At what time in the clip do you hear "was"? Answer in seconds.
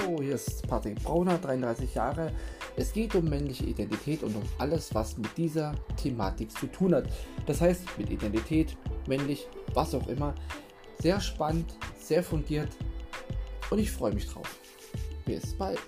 4.94-5.16, 9.74-9.94